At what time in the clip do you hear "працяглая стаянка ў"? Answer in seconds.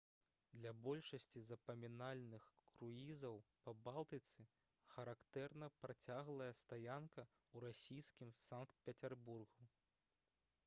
5.83-7.63